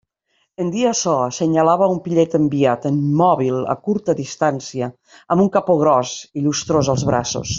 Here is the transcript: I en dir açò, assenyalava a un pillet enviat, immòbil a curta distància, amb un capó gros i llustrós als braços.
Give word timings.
I 0.59 0.63
en 0.63 0.69
dir 0.75 0.85
açò, 0.91 1.11
assenyalava 1.25 1.89
a 1.89 1.89
un 1.95 1.99
pillet 2.07 2.33
enviat, 2.39 2.87
immòbil 2.93 3.59
a 3.75 3.77
curta 3.89 4.17
distància, 4.23 4.89
amb 5.37 5.45
un 5.47 5.53
capó 5.59 5.77
gros 5.85 6.15
i 6.43 6.47
llustrós 6.49 6.93
als 6.97 7.09
braços. 7.13 7.47